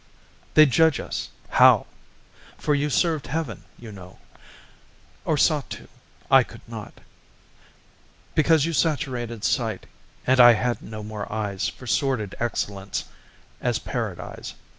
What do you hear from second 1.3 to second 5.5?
how? For you served Heaven, you know, Or